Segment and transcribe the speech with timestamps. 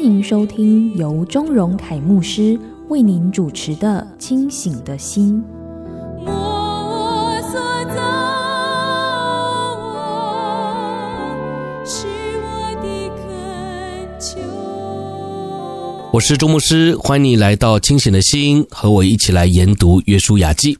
[0.00, 5.44] 欢迎收听由钟荣凯牧师为您主持的《清醒的心》。
[16.10, 20.78] 我是钟牧师，欢迎你来到清醒的心，和我一起来研读约书亚记。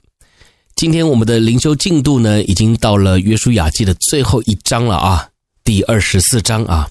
[0.74, 5.28] 今天我们的灵修进度呢，已经到了约书亚记的最后一章了啊，
[5.62, 6.88] 第二十四章啊，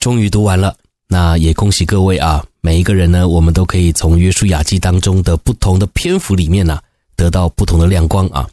[0.00, 0.74] 终于读完了。
[1.12, 6.80] 那也恭喜各位啊，每一个人呢，我们都可以从约书亚记当中的不同的篇幅里面呢，
[7.16, 8.48] 得到不同的亮光啊。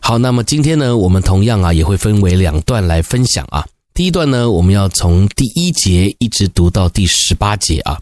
[0.00, 3.66] 好，那么今天呢，我们同样啊，也会分为两段来分享啊。
[3.94, 8.00] 第一段呢，我们要从第一节一直读到第十八节啊。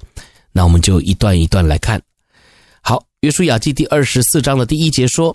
[0.52, 1.98] 那我们就一段一段来看。
[2.82, 5.34] 好，约书亚记第二十四章的第一节说：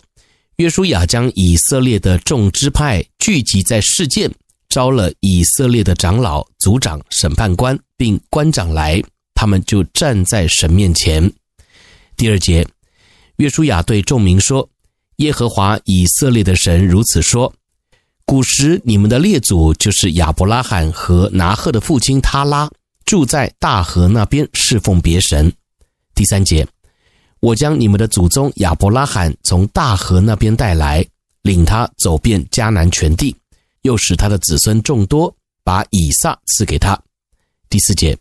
[0.57, 4.31] 约书亚将以色列的众支派聚集在示剑，
[4.71, 8.99] 召了以色列的长老、族长、审判官，并官长来，
[9.35, 11.31] 他们就站在神面前。
[12.17, 12.65] 第二节，
[13.35, 14.67] 约书亚对众民说：
[15.17, 17.53] 耶和华以色列的神如此说：
[18.25, 22.67] 古时你们的列祖就是亚伯拉罕和拿鹤的父亲他拉。
[23.03, 25.51] 住在大河那边侍奉别神。
[26.15, 26.65] 第三节，
[27.41, 31.05] 我将你们的祖宗亚伯拉罕从大河那边带来，
[31.41, 33.35] 领他走遍迦南全地，
[33.81, 37.01] 又使他的子孙众多，把以撒赐给他。
[37.69, 38.17] 第四节，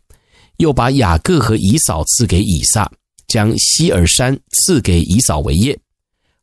[0.59, 2.91] 又把雅各和以扫赐给以撒，
[3.27, 5.79] 将西珥山赐给以扫为业。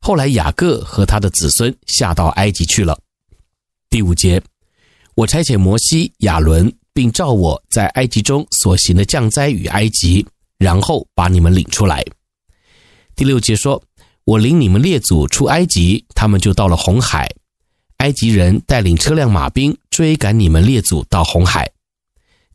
[0.00, 2.98] 后来雅各和他的子孙下到埃及去了。
[3.90, 4.42] 第五节，
[5.14, 6.72] 我差遣摩西、亚伦。
[6.94, 10.26] 并照我在埃及中所行的降灾与埃及，
[10.58, 12.04] 然后把你们领出来。
[13.14, 13.80] 第六节说
[14.26, 17.32] ：“我领你们列祖出埃及，他们就到了红海。
[17.98, 21.70] 埃及人带领车辆马兵追赶你们列祖到红海。”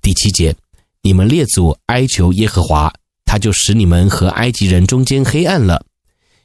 [0.01, 0.55] 第七节
[1.01, 2.93] ：“你们列祖哀求耶和华，
[3.23, 5.85] 他就使你们和埃及人中间黑暗了，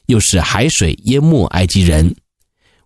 [0.05, 2.15] 又使海水淹没埃及人。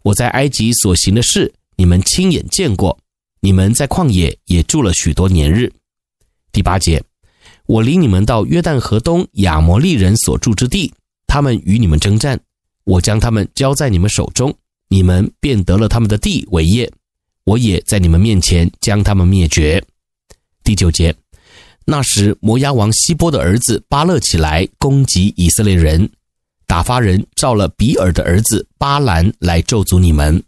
[0.02, 2.98] 我在埃及所行的事，你们亲眼见过。”
[3.46, 5.70] 你们在旷野也住了许多年日。
[6.54, 7.04] 第八节，
[7.66, 10.94] 我领你们到约旦河东亚摩利人所住之地，
[11.28, 12.40] 他们与你们征战，
[12.86, 14.56] 我将他们交在你们手中，
[14.90, 16.92] 你们便得了他们的地为业。
[17.44, 19.84] 我也在你们面前将他们灭绝。
[20.64, 21.16] 第九节，
[21.86, 26.10] 那时摩押王西波的儿子巴勒起来攻击以色列人，
[26.66, 30.44] 打发人召了比尔的儿子巴兰来咒诅你们。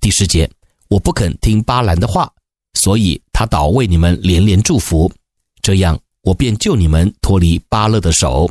[0.00, 0.50] 第十节。
[0.90, 2.32] 我不肯听巴兰的话，
[2.72, 5.12] 所以他倒为你们连连祝福，
[5.60, 8.50] 这样我便救你们脱离巴勒的手。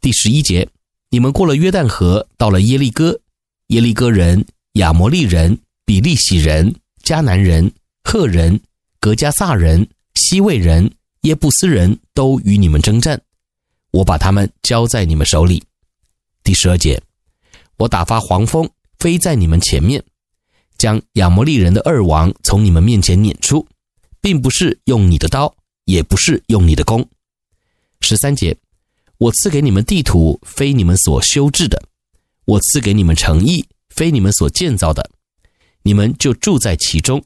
[0.00, 0.66] 第十一节，
[1.10, 3.20] 你们过了约旦河，到了耶利哥，
[3.74, 7.72] 耶利哥人、亚摩利人、比利洗人、迦南人、
[8.04, 8.60] 赫人、
[9.00, 10.88] 格加撒人、西魏人、
[11.22, 13.20] 耶布斯人都与你们征战，
[13.90, 15.60] 我把他们交在你们手里。
[16.44, 17.02] 第十二节，
[17.76, 18.70] 我打发黄蜂
[19.00, 20.00] 飞在你们前面。
[20.78, 23.66] 将亚摩利人的二王从你们面前撵出，
[24.20, 25.52] 并不是用你的刀，
[25.86, 27.04] 也不是用你的弓。
[28.00, 28.56] 十三节，
[29.18, 31.76] 我赐给你们地图，非你们所修治的；
[32.44, 35.10] 我赐给你们诚意，非你们所建造的。
[35.82, 37.22] 你们就住在其中，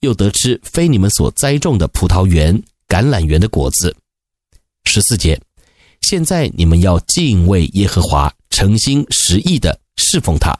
[0.00, 3.96] 又得吃非你们所栽种的葡萄园、橄榄园的果子。
[4.84, 5.40] 十四节，
[6.00, 10.56] 现在你们要敬畏耶和华，诚心实意的侍奉他。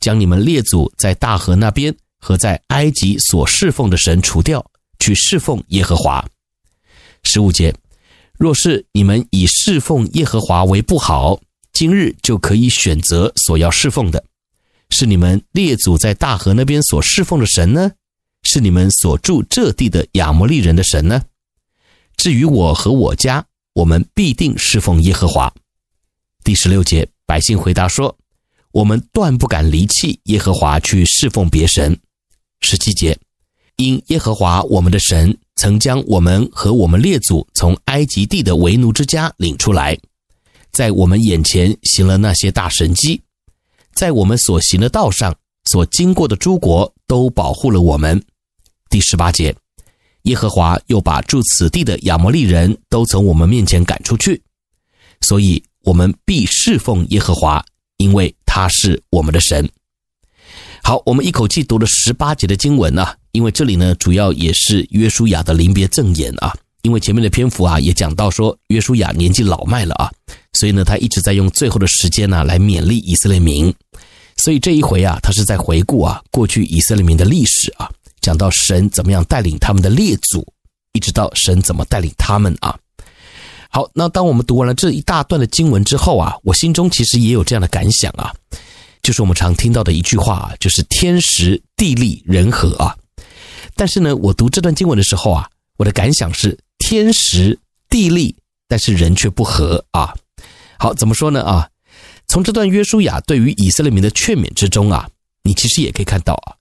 [0.00, 4.64] 将你们列祖在大河那边和在埃及所侍奉的神除掉，
[5.00, 6.24] 去侍奉耶和华。
[7.24, 7.74] 十五节，
[8.38, 11.40] 若是你们以侍奉耶和华为不好，
[11.78, 14.24] 今日就可以选择所要侍奉的，
[14.90, 17.92] 是你们列祖在大河那边所侍奉的神呢，
[18.42, 21.22] 是你们所住这地的亚摩利人的神呢？
[22.16, 25.54] 至于我和我家，我们必定侍奉耶和华。
[26.42, 28.18] 第十六节，百姓回答说。
[28.72, 31.96] 我们断不敢离弃耶和华去侍奉别神。
[32.60, 33.16] 十七节，
[33.76, 39.96] 因耶和华我们的神曾将我们和我们列祖从埃及地的为奴之家领出来，
[40.72, 43.20] 在我们眼前行了那些大神迹，
[43.94, 45.34] 在我们所行的道上
[45.64, 48.22] 所经过的诸国都保护了我们。
[48.88, 49.54] 第十八节，
[50.22, 54.40] 耶和华又把住此地的亚摩利人都从我们面前赶出去，
[55.20, 57.64] 所以我们必侍奉耶和华，
[57.96, 59.68] 因为他是我们的神。
[60.82, 66.56] 好，我们一口气读了十八节的经文啊，因为这里呢，主要也是约书亚的临别赠言啊。
[66.82, 70.10] 因为前面的篇幅啊，也讲到说约书亚年纪老迈了啊，
[70.58, 73.72] 所以呢，他一直在用最后的时间呢、来勉励以色列民。
[74.36, 77.90] 所以这一回啊，他是在回顾啊过去以色列民的历史啊，
[78.20, 80.46] 讲到神怎么样带领他们的列祖，
[80.92, 82.76] 一直到神怎么带领他们啊。
[83.70, 88.32] 好，那当我们读完了这一大段的经文之后啊，我心中其实也有这样的感想啊。
[89.02, 92.96] 就是我们常听到的一句话啊，就是天时地利人和啊。
[93.74, 97.58] 但是呢，我读这段经文的时候啊，我的感想是天时
[97.88, 98.34] 地利，
[98.68, 100.14] 但是人却不和啊。
[100.78, 101.68] 好，怎么说呢啊？
[102.26, 105.08] 从这段约书亚对于以色列民的劝勉之中啊，
[105.42, 106.56] 你其实也可以看到啊，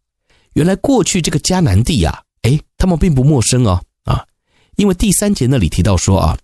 [0.54, 4.26] 原来过去这个迦南地啊，诶，他们并不陌生哦啊，
[4.76, 6.38] 因为第三节那里提到说啊，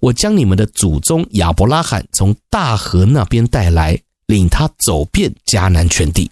[0.00, 3.98] 我将你们的祖宗亚伯拉罕从大河那边带来。
[4.28, 6.30] 领他走遍迦南全地，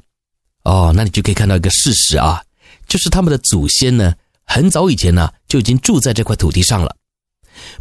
[0.64, 2.42] 哦，那你就可以看到一个事实啊，
[2.86, 4.12] 就是他们的祖先呢，
[4.44, 6.94] 很早以前呢就已经住在这块土地上了。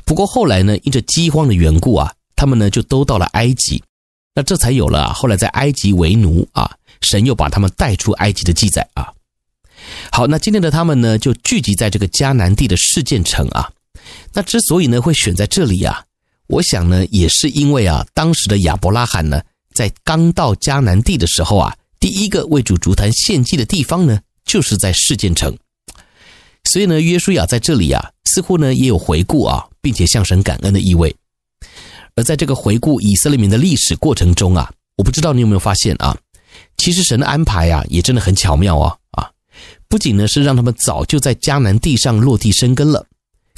[0.05, 3.81] 不过后来呢，因着饥荒的缘故啊，他们呢就都到了埃及，
[4.33, 6.69] 那这才有了啊，后来在埃及为奴啊，
[7.01, 9.11] 神又把他们带出埃及的记载啊。
[10.11, 13.69] 好，那今天的他们呢，就聚集在这个迦南地的示剑城啊。
[14.33, 16.03] 那之所以呢会选在这里啊，
[16.47, 19.41] 我想呢也是因为啊，当时的亚伯拉罕呢。
[19.73, 25.53] 在刚到迦南地的时候啊，第一个为主筑坛献祭的地方呢，就是在示剑城。
[26.63, 31.13] 所以呢，约书亚在这里啊，似乎呢也有回顾啊，并且向神感恩的意味。
[32.15, 36.17] 而在这个回顾以色列民的历史过程中啊，我不知道你有没有发现啊，
[36.77, 39.29] 其实神的安排啊，也真的很巧妙啊啊！
[39.87, 43.05] 不仅呢是让他们早就在迦南地上落地生根了，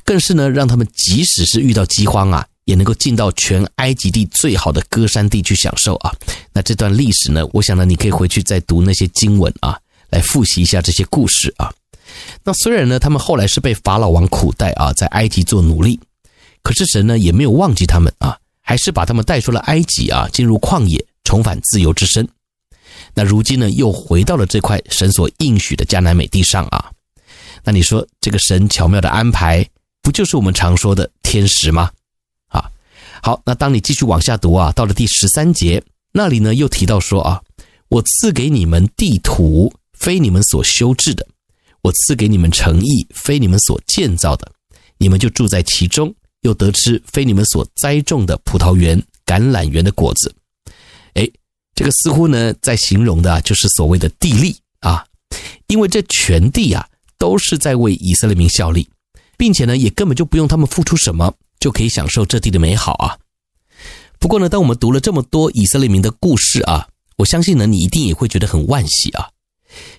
[0.04, 2.46] 更是呢让他们即使是遇到饥荒啊。
[2.66, 6.14] 也能够进到全埃及地最好的歌山地去享受啊！
[6.52, 11.74] 那这段历史呢，我想呢，你可以回去再读那些经文啊，来复习一下这些故事啊。
[12.44, 15.98] 那虽然呢，他们后来是被法老王苦待啊，在埃及做奴隶，
[16.62, 22.28] 可是神呢也没有忘记他们啊，还是把他们带出了埃及啊，进入旷野，重返自由之身。
[23.14, 26.92] 那如今呢，又回到了这块神所应许的迦南美地上啊。
[27.64, 29.66] 那你说这个神巧妙的安排，
[30.02, 31.90] 不就是我们常说的天时吗？
[32.50, 32.70] 啊
[33.24, 35.82] 好，那当你继续往下读啊，到了第十三节
[36.12, 37.42] 那里呢，又提到说啊，
[37.88, 41.26] 我赐给你们地土，非你们所修治的；
[41.84, 44.52] 我赐给你们诚意，非你们所建造的。
[44.98, 46.14] 你们就住在其中，
[46.48, 50.34] 又得吃非你们所栽种的葡萄园、橄榄园的果子。
[51.14, 51.32] 诶，
[51.76, 55.06] 这个似乎呢，在形容的就是所谓的地利啊，
[55.68, 58.90] 因为这全地啊，都是在为以色列民效力，
[59.38, 61.34] 并且呢，也根本就不用他们付出什么。
[61.60, 63.18] 就可以享受这地的美好啊！
[64.20, 69.28] 不过呢，当我们读了这么多以色列民的故事啊，我相信呢，你一定也会觉得很惋惜啊。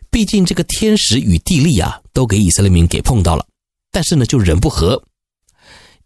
[0.08, 3.44] 毕竟这个天时与地利啊，都给以色列民给碰到了，
[3.90, 5.02] 但是呢，就人不和，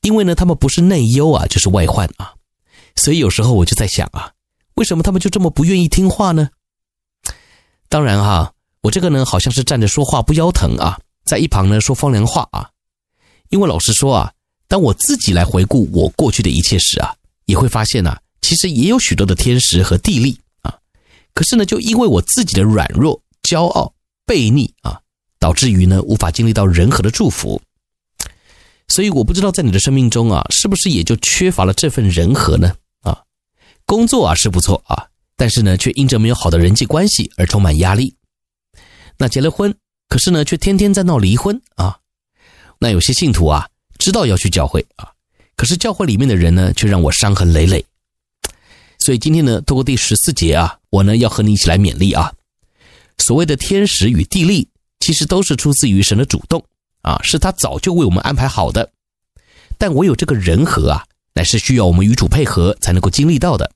[0.02, 2.34] 因为呢，他们不是内忧啊，就是外患啊。
[2.94, 4.30] 所以有时候我就在想啊，
[4.74, 6.50] 为什么他们就这么不愿意听话呢？
[7.88, 8.52] 当然哈、
[8.82, 12.68] 我这个呢，好像是站着说话不腰疼啊，在一旁呢说风凉话啊，
[13.48, 14.32] 因为老实说啊。
[14.68, 20.74] 当我自己来回顾我过去的一切时啊，也会发现呐、啊，其实也有许多的天时和地利啊。
[21.34, 23.92] 可是呢，就因为我自己的软弱、骄傲、
[24.24, 24.98] 悖逆啊，
[25.38, 27.60] 导致于呢无法经历到人和的祝福。
[28.94, 32.74] 所以我不知道在你的生命中啊，是不是也就缺乏了这份人和呢？
[33.00, 33.22] 啊，
[33.86, 38.14] 工作啊是不错啊，但是呢，却因着没有好的人际关系而充满压力。
[39.16, 39.74] 那结了婚，
[40.08, 41.98] 可是呢，却天天在闹离婚啊。
[42.78, 43.68] 那有些信徒啊。
[43.98, 45.12] 知道要去教会啊，
[45.54, 47.84] 可是教会里面的人呢，却让我伤痕累累。
[48.98, 52.32] 所以今天呢，透过第十四节啊，我呢要和你一起来勉励啊。
[53.18, 54.66] 所谓的天时与地利，
[54.98, 56.64] 其实都是出自于神的主动
[57.02, 58.90] 啊，是他早就为我们安排好的。
[59.78, 61.04] 但唯有这个人和啊，
[61.34, 63.70] 乃是需要我们与主配合才能够经历到的。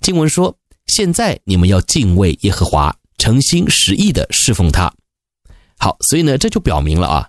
[0.00, 4.92] 经文说：“现在你们要敬畏耶和华，诚心实意的侍奉他。”
[5.78, 7.28] 好，所以呢，这就表明了啊。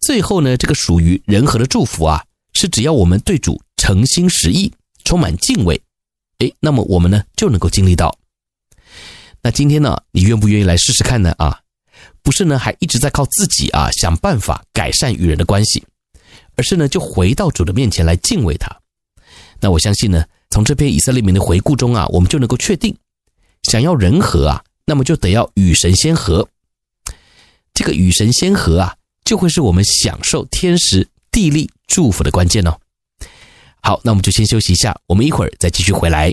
[0.00, 4.72] 最后呢，这个属于人和的祝福啊，是只要我们对主诚心实意、
[5.04, 5.80] 充满敬畏，
[6.38, 8.18] 诶，那么我们呢就能够经历到。
[9.42, 11.32] 那今天呢，你愿不愿意来试试看呢？
[11.38, 11.60] 啊，
[12.24, 15.84] 不是呢，还一直在靠自己啊想办法改善与人的关系，
[16.56, 18.76] 而是呢就回到主的面前来敬畏他。
[19.60, 22.96] 那我相信呢，从这篇以色列民的回顾中啊，我们就能够确定，
[23.62, 26.48] 想要人和啊，那么就得要与神先和。
[27.72, 28.96] 这个与神先和啊。
[29.24, 32.78] 就会是我们享受天时地利祝福的关键哦。
[33.80, 36.30] 好，那我们就先休息一下，我们一会儿再继续回来。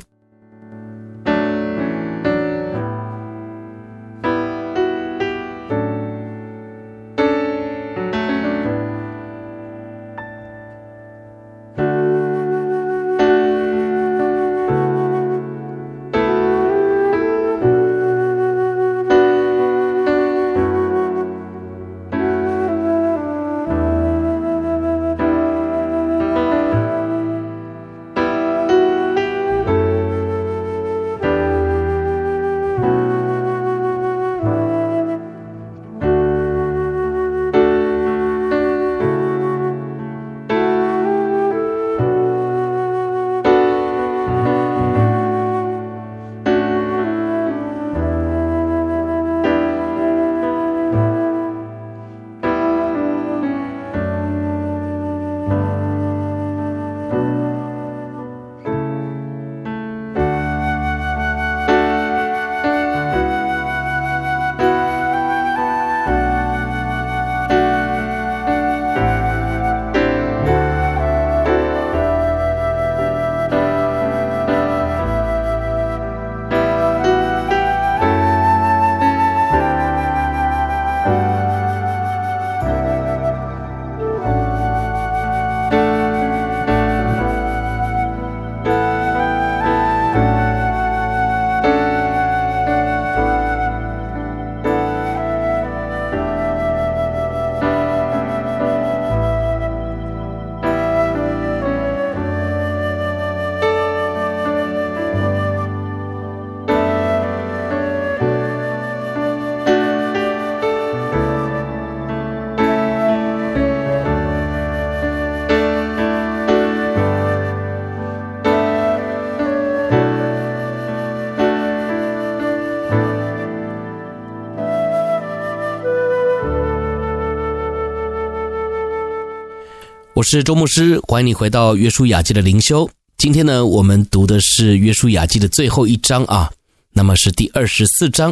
[130.22, 132.88] 我是周牧师，欢迎你回到约书亚记的灵修。
[133.18, 136.48] 今天呢，我们读的是约书亚记的最后一章啊，
[136.94, 138.32] 那么是第二十四章。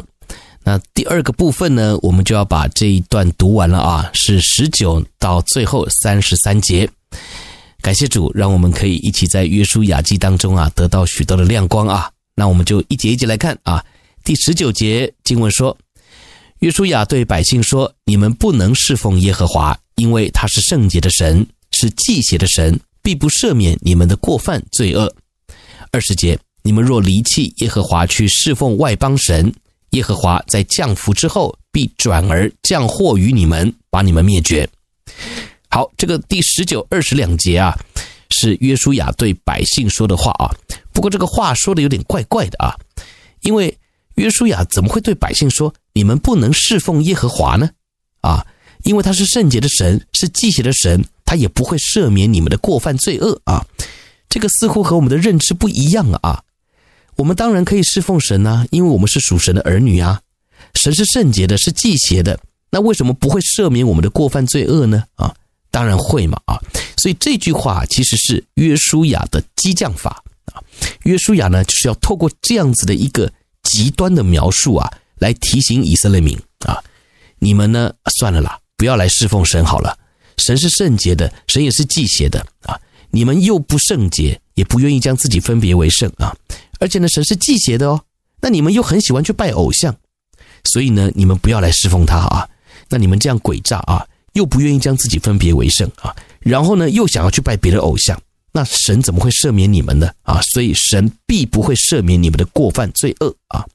[0.63, 6.87] 那第二个部分呢，我们就要把这一段读完了啊，是十九到最后三十三节。
[7.81, 12.07] 感谢主，让我们可以一起在约书亚记当中啊，得到许多的亮光啊。
[12.35, 13.83] 那我们就一节一节来看啊。
[14.23, 15.75] 第十九节经文说
[16.61, 25.13] ：“约书亚对百姓说，你们不能侍奉耶和华，因为他是圣洁的神。”是忌邪的神，必不赦免你们的过犯罪恶。
[25.91, 29.53] 二十节，你们若离弃耶和华去侍奉外邦神，
[29.91, 34.69] 耶和华在降福之后，必转而降祸于你们，把你们灭绝。
[35.69, 37.77] 好，这个第十九、二十两节啊，
[38.29, 40.53] 是约书亚对百姓说的话啊。
[40.93, 42.75] 不过这个话说的有点怪怪的啊，
[43.41, 43.75] 因为
[44.15, 47.69] 约书亚怎么会对百姓说你们不能侍奉耶和华呢？
[48.21, 48.45] 啊，
[48.83, 51.03] 因为他是圣洁的神，是忌邪的神。
[51.29, 53.63] 他也不会赦免你们的过犯罪恶啊！
[54.27, 56.43] 这个似乎和我们的认知不一样啊！
[57.17, 60.21] 我们当然可以侍奉神啊，因为我们是属神的儿女啊。
[60.73, 62.39] 神是圣洁的，是忌邪的，
[62.71, 65.03] 那为什么不会赦免我们的过犯罪恶呢？
[65.17, 65.31] 啊，
[65.69, 66.41] 当然会嘛！
[66.45, 66.57] 啊，
[66.97, 70.57] 所以这句话其实是约书亚的激将法啊。
[71.03, 73.31] 约书亚呢，就是要透过这样子的一个
[73.61, 76.83] 极端的描述啊，来提醒以色列民啊，
[77.37, 79.95] 你们呢，算了啦，不要来侍奉神好了。
[80.39, 82.79] 神是圣洁的，神也是忌邪的啊！
[83.11, 86.35] 你们又不圣洁，也不愿意将自己分别为圣啊！
[86.79, 88.01] 而且呢，神是忌邪的哦。
[88.41, 89.95] 那你们又很喜欢去拜偶像，
[90.63, 92.47] 所以呢，你们不要来侍奉他啊！
[92.89, 98.19] 那你们这样诡诈啊，又不愿意将自己分别为圣啊，然后呢，又想要去拜别的偶像，
[98.53, 100.09] 那神怎么会赦免你们呢？
[100.21, 103.65] 啊，所以神必不会赦免你们的过犯罪恶啊！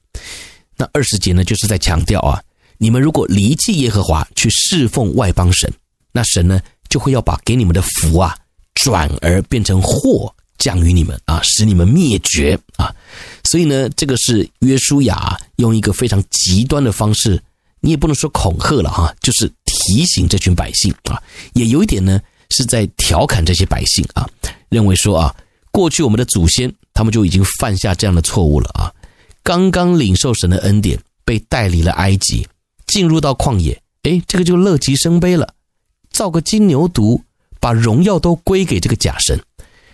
[0.77, 2.41] 那二十节呢，就是在强调啊，
[2.77, 5.71] 你们如果离弃耶和华，去侍奉外邦神。
[6.15, 8.33] 那神呢，就会要把给你们的福啊，
[8.75, 12.89] 转而变成祸降于你们啊，使你们灭绝啊。
[13.43, 17.43] 所以呢，这个是约书亚用一个非常极端的方式，
[17.81, 24.25] 你也不能说恐吓了哈，就是提醒这群百姓啊，也有一点呢是在调侃这些百姓啊，
[24.69, 25.35] 认为说啊，
[25.69, 28.87] 过去我们的祖先他们就已经犯下这样的错误了啊，
[29.43, 32.47] 刚刚领受神的恩典，被带离了埃及，
[32.87, 35.54] 进入到旷野，诶，这个就乐极生悲了。
[36.15, 37.21] 造个金牛犊，
[37.59, 39.37] 把荣耀都归给这个假神。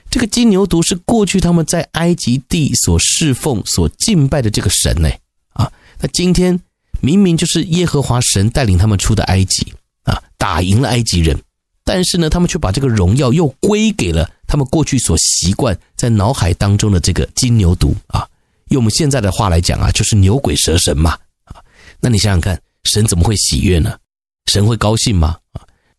[0.07, 5.09] 这个金牛犊是过去他们在埃及地所侍奉、所敬拜的这个神呢。
[5.53, 6.59] 啊，那今天
[6.99, 9.73] 明明就是耶和华神带领他们出的埃及
[10.03, 11.41] 啊，打赢了埃及人，
[11.83, 18.27] 但是呢，他们却把这个荣耀又归给了他们过去所习惯在脑海当中的这个金牛犊啊。
[18.69, 21.55] 用我们现在的话来讲啊，就是牛鬼蛇神嘛啊。
[21.99, 23.97] 那你想想看，神怎么会喜悦呢？
[24.45, 25.37] 神会高兴吗？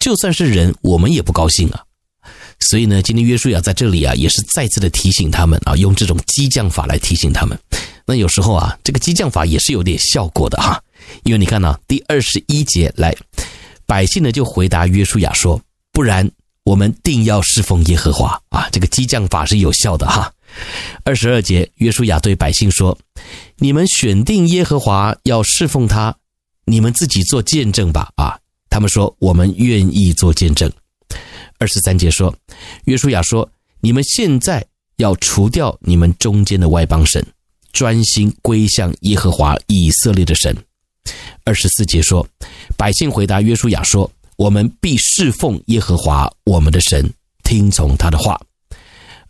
[0.03, 1.81] 就算是人，我们也不高兴啊。
[2.59, 7.57] 所以呢，今天约书亚在这里啊，也是再次的提醒他们啊，用这种激将法来提醒他们。
[8.05, 10.83] 那有时候啊，这个激将法也是有点效果的哈。
[11.23, 13.15] 因为你看呢，第二十一节来，
[13.87, 16.29] 百姓呢就回答约书亚说：“不然，
[16.65, 20.33] 我们定要侍奉耶和华啊。”这个激将法是有效的哈。
[21.05, 22.99] 二十二节，约书亚对百姓说
[23.59, 26.17] ：“你们选定耶和华要侍奉他，
[26.65, 28.39] 你们自己做见证吧。”啊，
[28.73, 30.73] 他们说：“我们愿意做见证。”
[31.61, 32.35] 二十三节说，
[32.87, 33.47] 约书亚说
[33.83, 34.65] ：“你们现在
[34.97, 37.23] 要除掉你们中间的外邦神，
[37.71, 40.57] 专心归向耶和华以色列的神。”
[41.45, 42.27] 二十四节说，
[42.75, 47.13] 百姓回答约书亚说：“我们必侍奉耶和华我们的神，
[47.45, 48.41] 听从他的话。”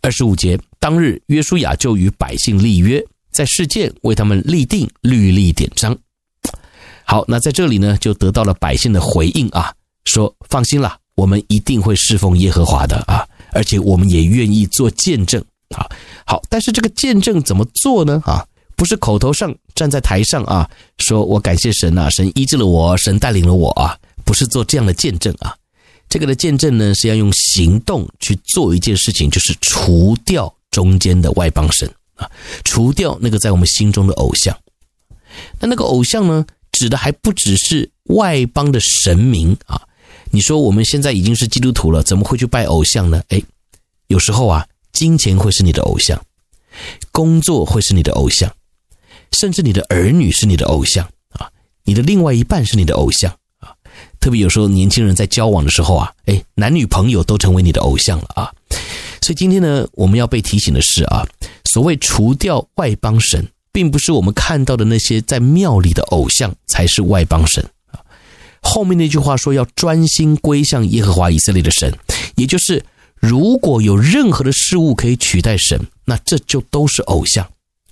[0.01, 5.97] 二十五节，当日约书亚就与百姓立约，在事件为他们立定律例典章。
[7.05, 9.73] 好，那在这里呢，就得到了百姓的回应啊，
[10.05, 15.39] 说：“放心啦。”我们一定会侍奉耶和华的啊，而且我们也愿意做见证
[15.75, 15.85] 啊。
[16.25, 18.19] 好，但是这个见证怎么做呢？
[18.25, 18.43] 啊，
[18.75, 20.67] 不是口头上站在台上啊，
[20.97, 23.95] 说我感谢神啊，神医治了我，神带领了我啊，
[24.25, 25.55] 不是做这样的见证啊。
[26.09, 32.27] 这个的见证呢，是要用行动去做一件事情，就是除掉中间的外邦神啊，
[32.63, 34.57] 除掉那个在我们心中的偶像。
[35.59, 36.43] 那那个偶像呢，
[36.73, 39.81] 指的还不只是外邦的神明啊。
[40.31, 43.23] 你说我们现在已经是基督徒了，怎么会去拜偶像呢？
[43.29, 43.41] 哎，
[44.07, 46.21] 有时候啊，金钱会是你的偶像，
[47.11, 48.51] 工作会是你的偶像，
[49.31, 51.49] 甚至你的儿女是你的偶像啊，
[51.83, 53.75] 你的另外一半是你的偶像啊。
[54.19, 58.51] 特别有时候年轻人在交往的时候啊，哎，男女朋友都成为你的偶像了啊。
[59.21, 61.23] 所以今天呢，我们要被提醒的是啊，
[61.65, 67.99] 所谓除掉外邦神，并不是我们看到的那些在庙里的偶像才是外邦神啊。
[68.61, 71.91] 后面那句话说要专心归向耶和华以色列的神，
[72.35, 72.85] 也就是
[73.19, 77.45] 如果有任何的事物可以取代神，那这就都是偶像。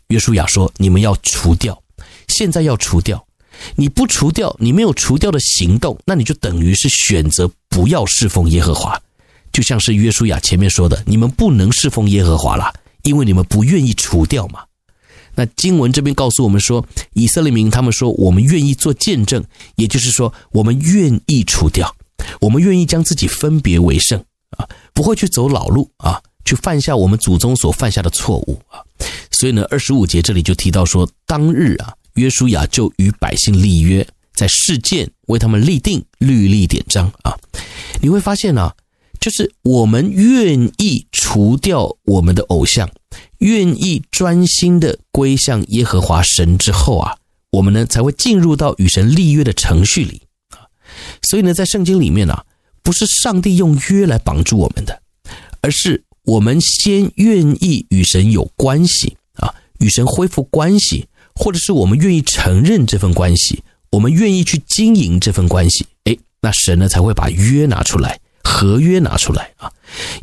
[0.07, 1.81] 约书亚说：“你们要除掉，
[2.27, 3.25] 现在要除掉。
[3.75, 9.01] 你不除掉，你没有除掉的行动，那你就等于是选择不要侍奉耶和华。
[9.51, 14.61] 就像是约书亚前面说的，你们不能侍奉耶和华了，因为你们不愿意除掉嘛。”
[15.35, 19.43] 那经文这边告诉我们说，以色列民他们说，我们愿意做见证，
[19.75, 21.95] 也就是说，我们愿意除掉，
[22.39, 24.19] 我们愿意将自己分别为圣
[24.57, 28.79] 啊，不会去走老路啊，去犯下我们祖宗所犯下的错误啊。
[29.31, 37.35] 所以呢，二十五节这里就提到说，当日啊，约书亚就与百姓立约，在事件为他们立定律例典章啊。
[38.01, 38.73] 你会发现啊，
[39.21, 42.89] 就是我们愿意除掉我们的偶像。
[43.37, 47.15] 愿意专心的归向耶和华神之后啊，
[47.51, 50.65] 我们呢才会进入到与神立约的程序里啊。
[51.23, 52.45] 所以呢，在圣经里面啊，
[52.83, 55.01] 不是上帝用约来绑住我们的，
[55.61, 68.19] 而是我们先愿意与神有关系啊，与神恢复关系，或者是我们愿意承认这份关系，我们愿意去经营这份关系，诶，那神呢才会把约拿出来。
[68.43, 69.71] 合约拿出来啊，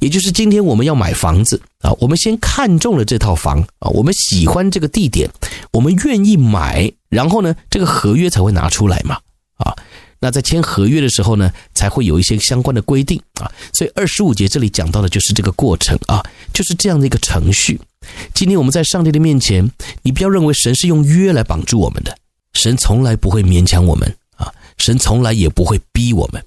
[0.00, 5.28] 也就是今天我们要买房子啊，我们先看中了这套房啊，我们喜欢这个地点，
[5.72, 9.18] 我们愿意买，然后呢，这个合约才会拿出来嘛
[9.56, 9.74] 啊。
[10.20, 13.48] 那在签合约的时候呢，才会有一些相关的规定啊。
[13.72, 16.20] 所以二十五节这里讲到的就是这个过程啊，
[16.52, 17.80] 就是这样的一个程序。
[18.34, 19.70] 今天我们在上帝的面前，
[20.02, 22.16] 你不要认为神是用约来绑住我们的，
[22.54, 26.42] 神从来不会勉强我们啊，神从来也不会逼我们。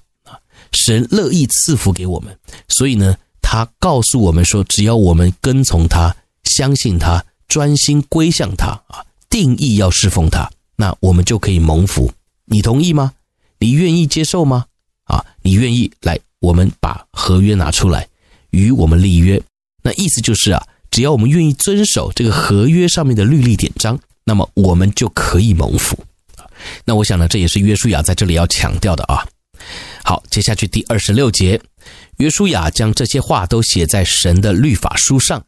[0.72, 2.36] 神乐意赐福给我们，
[2.68, 12.10] 所以呢，他告诉我们说，只要我们跟从他、相信他、专心归向他啊，定义要侍奉他，那我们就可以蒙福。
[12.46, 13.12] 你同意吗？
[13.58, 14.66] 你愿意接受吗？
[15.04, 16.18] 啊，你愿意来？
[16.40, 18.08] 我们把合约拿出来，
[18.50, 19.40] 与我们立约。
[19.84, 25.96] 那意思就是啊，只要我们愿意遵守这个合约上面的律例典章，那么我们就可以蒙福。
[26.84, 29.24] 那我想呢，这也是约书亚在这里要强调的啊。
[30.04, 31.60] 好，接下去第二十六节，
[32.18, 35.44] 约书亚将这些话都写在神的律法书上，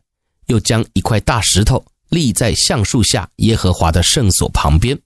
[0.46, 4.96] 又将一块大石头立在橡树下耶和华的圣所旁边。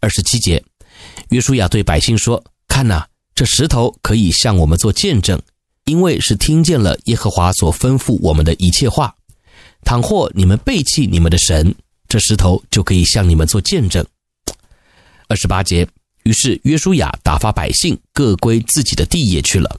[0.00, 0.62] 二十七节，
[1.28, 5.40] 约书亚对百姓说：“看哪，这石头可以向我们做见证，
[5.84, 9.14] 因为是听见了耶和华所吩咐我们的一切话。
[9.84, 11.74] 倘或你们背弃你们的神，
[12.08, 14.04] 这石头就可以向你们做见证。”
[15.28, 15.86] 二十八节。
[16.24, 19.78] 于是约书亚打发百姓各归自己的地业去了。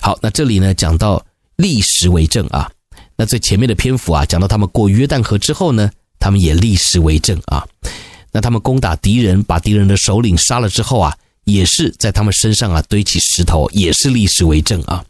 [0.00, 1.24] 好，那这里呢讲到
[1.56, 2.70] 立石为证啊。
[3.16, 7.66] 那最前面的篇幅啊，讲到他们过约旦河之后呢，他们也立石为证啊。
[8.30, 15.04] 那他们攻打敌人，把敌人的首领杀了之后啊，也是在他们身上啊堆起石头，也是立石为证啊。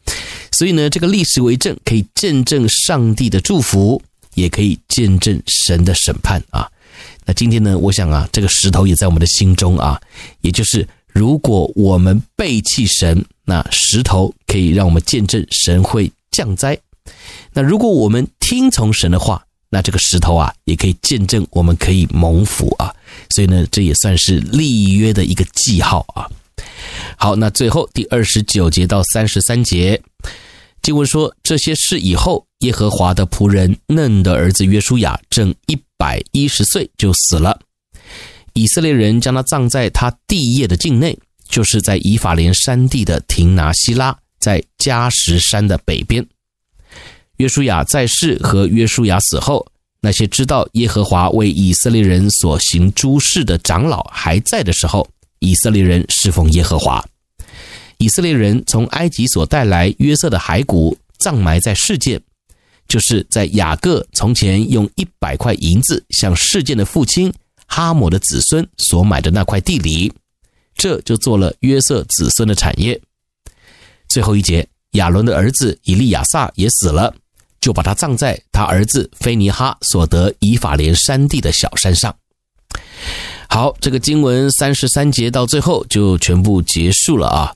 [0.52, 4.00] 所以呢，这个立石为证可以见证上帝的祝福，
[4.34, 6.66] 也可以见证神的审判啊。
[7.28, 10.00] 那今天呢，我想啊，这个石头也在我们的心中啊，
[10.40, 16.74] 也就是如果我们背弃神，那石头可以让我们见证神会降灾；
[17.52, 22.94] 那如果我们听从神的话，那这个石头啊，也可以见证我们可以蒙福啊。
[23.28, 26.26] 所以呢，这也算是立约的一个记号啊。
[27.18, 30.00] 好，那最后第二十九节到三十三节，
[30.80, 37.60] 经文说，这些事以后，耶和华的仆人嫩的儿子约书亚正一百一十岁就死了。
[38.54, 46.26] 以色列人将他葬在他地业的境内，就是在以法莲山地的亭拿西拉，在迦实山的北边。
[47.36, 49.64] 约书亚在世和约书亚死后，
[50.00, 55.08] 那些知道耶和华为以色列人所行诸事的长老还在的时候，
[55.38, 57.04] 以色列人侍奉耶和华。
[57.98, 62.20] 以色列人从埃及所带来约瑟的骸骨，葬埋在世界，
[62.88, 67.32] 就是在雅各从前用一百块银子向示剑的父亲
[67.66, 70.12] 哈摩的子孙所买的那块地里，
[70.74, 73.00] 这就做了约瑟子孙的产业。
[74.08, 77.14] 最后一节，亚伦的儿子以利亚撒也死了。
[77.60, 82.14] 就把他葬在他儿子菲尼哈所得以法莲山地的小山上。
[83.48, 87.52] 好，这个经文三十三节到最后就全部结束了啊。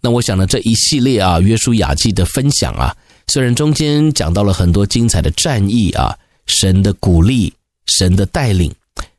[0.00, 2.96] 那我想呢，这一系列啊约书亚记的分享啊，
[3.32, 6.14] 虽然中间讲到了很多精彩的战役啊，
[6.44, 7.50] 神的鼓励，
[7.86, 8.70] 神的带领。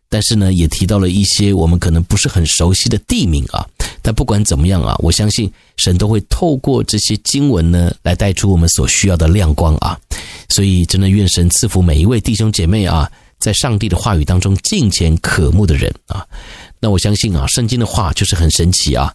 [0.07, 3.67] 但是呢，也提到了一些我们可能不是很熟悉的地名啊。
[4.03, 9.99] 但不管怎么样啊，我相信神都会透过这些经文呢，来带出我们所需要的亮光啊。
[10.47, 16.23] 所以，真的愿神赐福每一位弟兄姐妹啊，在上帝的话语当中敬虔渴慕的人啊。
[16.79, 19.11] 那我相信啊，圣经的话就是很神奇啊，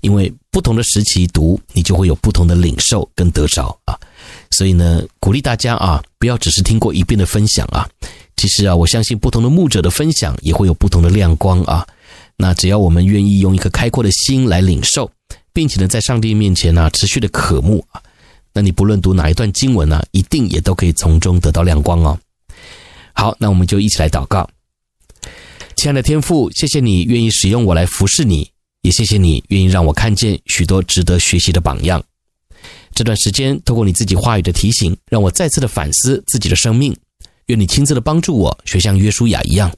[0.00, 3.96] 因为不同的时期读，你就会有不同的领受跟得着啊。
[4.50, 7.88] 所以呢，鼓励大家啊，不要只是听过一遍的分享啊。
[8.36, 11.86] 其实啊，我相信不同的牧者的分享也会有不同的亮光啊。
[12.36, 15.10] 那只要我们愿意用一颗开阔的心来领受，
[15.52, 18.02] 并且呢，在上帝面前呢，持续的渴慕啊，
[18.52, 22.18] 那你不论读哪一段经文呢，一定也都可以从中得到亮光哦。
[23.12, 24.48] 好，那我们就一起来祷告。
[25.76, 28.50] 亲爱的天父，谢谢你愿意使用我来服侍你，
[28.82, 32.02] 也谢谢你愿意让我看见许多值得学习的榜样。
[32.94, 36.96] 这段时间，透过你自己话语的提醒，让我再次的反思自己的生命。
[37.46, 39.72] 愿你亲自的帮助我，学像约书亚一样，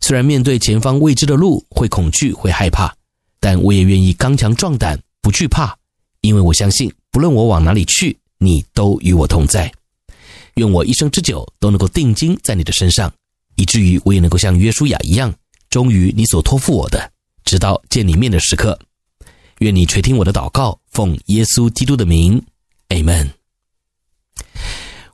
[0.00, 2.94] 虽然面对前方未知的路会恐惧、会害怕，
[3.40, 5.76] 但我也愿意刚强壮胆，不惧怕，
[6.20, 9.70] 因为我相信，不论我往哪里去，你都与我同在。
[10.54, 13.12] 愿我一生之久都能够定睛在你的身上，
[13.56, 15.34] 以至于我也能够像约书亚一样，
[15.68, 17.10] 忠于你所托付我的，
[17.44, 18.78] 直到见你面的时刻。
[19.58, 22.40] 愿你垂听我的祷告，奉耶稣基督的名
[22.90, 23.30] ，Amen。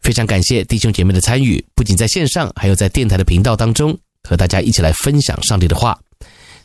[0.03, 3.97] 非常感谢弟兄姐妹的参与，不仅在线上，还有在电台的频道当中，
[4.29, 5.97] 和大家一起来分享上帝的话。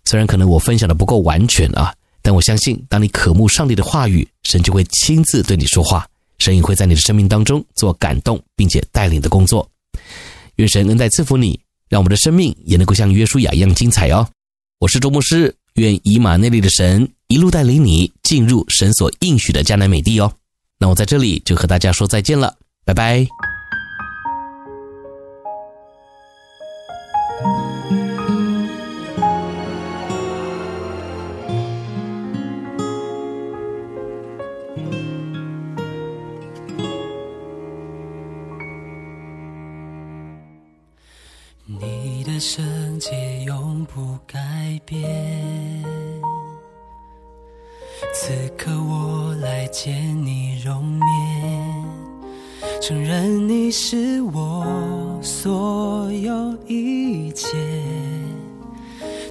[0.06, 6.08] 虽然可能我分享的不够完全啊，但我相信，当你渴慕上帝的话语，神就会亲自对你说话，
[6.40, 9.70] 神也会在你的生命当中做感动并且带领的工作。
[10.56, 14.28] 愿神恩待赐福你，让我们的生命也能够像约书亚一样精彩哦。
[14.80, 20.32] 我是周牧师，愿以马内利的神一路带领你进入神所应许的迦南美地哦。
[20.78, 22.58] 那我在这里就和大家说再见了。
[22.86, 23.28] 拜拜。
[41.66, 44.40] 你的圣洁永不改
[44.86, 45.84] 变，
[48.26, 49.94] 此刻我来见
[50.26, 51.02] 你容面。
[52.82, 54.66] 承认你是我
[55.22, 57.50] 所有一切，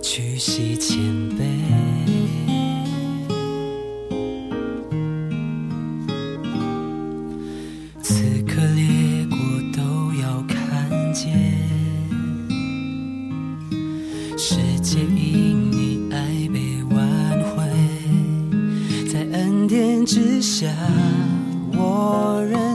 [0.03, 0.99] 屈膝谦
[1.39, 1.62] 卑，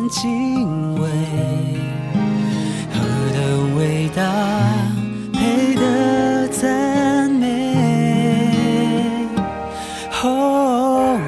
[0.09, 1.09] 敬畏，
[2.93, 2.99] 何
[3.33, 4.23] 等伟大，
[5.33, 7.45] 配得赞美。
[10.11, 11.19] Holy，Holy，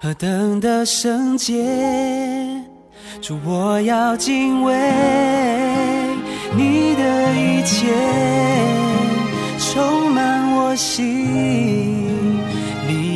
[0.00, 1.64] 何等的圣洁，
[3.20, 4.74] 主，我要敬畏
[6.56, 7.86] 你的一切，
[9.58, 12.13] 充满我心。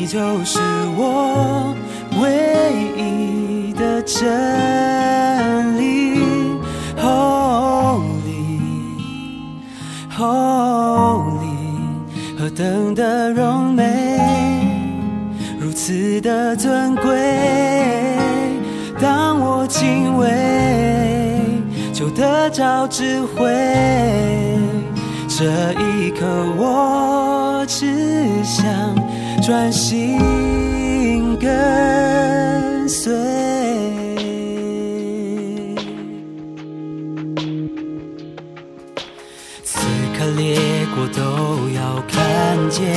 [0.09, 0.59] 就是
[0.97, 1.75] 我
[2.23, 6.19] 唯一的真理。
[6.97, 8.09] Holy，Holy，
[12.39, 14.19] 何等的荣美。
[15.61, 18.17] 如此的尊贵，
[18.99, 20.27] 当我敬畏，
[21.93, 23.45] 就得着智慧。
[25.29, 25.45] 这
[25.75, 28.67] 一刻，我只想
[29.49, 30.19] 专心
[31.41, 33.11] 跟随。
[39.65, 39.81] 此
[40.19, 40.55] 刻列
[40.95, 42.95] 国都要看见。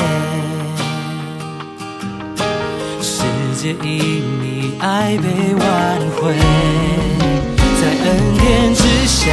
[3.02, 3.24] 世
[3.56, 6.36] 界因你爱被挽回，
[7.80, 9.32] 在恩典之下，